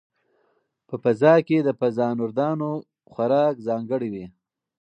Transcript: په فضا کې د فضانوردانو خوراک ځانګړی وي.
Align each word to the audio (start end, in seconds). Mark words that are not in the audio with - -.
په 0.87 0.95
فضا 1.03 1.33
کې 1.47 1.57
د 1.63 1.69
فضانوردانو 1.79 2.69
خوراک 3.11 3.55
ځانګړی 3.67 4.09
وي. 4.13 4.25